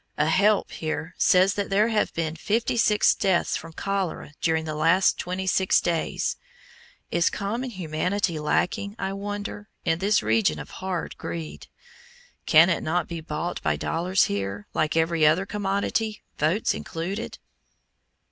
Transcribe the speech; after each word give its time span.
A 0.17 0.25
"help" 0.25 0.71
here 0.71 1.13
says 1.19 1.53
that 1.53 1.69
there 1.69 1.89
have 1.89 2.11
been 2.15 2.35
fifty 2.35 2.75
six 2.75 3.13
deaths 3.13 3.55
from 3.55 3.71
cholera 3.73 4.33
during 4.41 4.65
the 4.65 4.73
last 4.73 5.19
twenty 5.19 5.47
days. 5.83 6.37
Is 7.11 7.29
common 7.29 7.69
humanity 7.69 8.39
lacking, 8.39 8.95
I 8.97 9.13
wonder, 9.13 9.69
in 9.85 9.99
this 9.99 10.23
region 10.23 10.57
of 10.57 10.71
hard 10.71 11.15
greed? 11.19 11.67
Can 12.47 12.67
it 12.67 12.81
not 12.81 13.07
be 13.07 13.21
bought 13.21 13.61
by 13.61 13.75
dollars 13.75 14.23
here, 14.23 14.65
like 14.73 14.97
every 14.97 15.23
other 15.23 15.45
commodity, 15.45 16.23
votes 16.35 16.73
included? 16.73 17.37